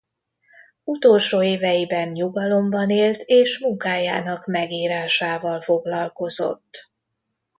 [0.83, 6.91] Utolsó éveiben nyugalomban élt és munkájának megírásával foglalkozott.